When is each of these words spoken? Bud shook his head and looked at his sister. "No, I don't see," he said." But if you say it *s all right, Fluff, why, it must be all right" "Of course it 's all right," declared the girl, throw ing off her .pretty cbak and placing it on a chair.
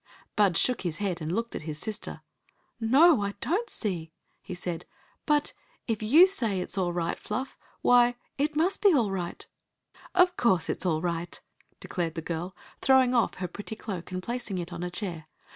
Bud 0.35 0.57
shook 0.57 0.81
his 0.81 0.97
head 0.97 1.21
and 1.21 1.31
looked 1.31 1.53
at 1.53 1.61
his 1.69 1.77
sister. 1.77 2.21
"No, 2.79 3.21
I 3.21 3.35
don't 3.39 3.69
see," 3.69 4.11
he 4.41 4.55
said." 4.55 4.87
But 5.27 5.53
if 5.87 6.01
you 6.01 6.25
say 6.25 6.59
it 6.59 6.69
*s 6.69 6.75
all 6.79 6.91
right, 6.91 7.19
Fluff, 7.19 7.55
why, 7.83 8.15
it 8.35 8.55
must 8.55 8.81
be 8.81 8.95
all 8.95 9.11
right" 9.11 9.45
"Of 10.15 10.35
course 10.37 10.71
it 10.71 10.81
's 10.81 10.87
all 10.87 11.03
right," 11.03 11.39
declared 11.79 12.15
the 12.15 12.23
girl, 12.23 12.55
throw 12.81 13.03
ing 13.03 13.13
off 13.13 13.35
her 13.35 13.47
.pretty 13.47 13.75
cbak 13.75 14.11
and 14.11 14.23
placing 14.23 14.57
it 14.57 14.73
on 14.73 14.81
a 14.81 14.89
chair. 14.89 15.27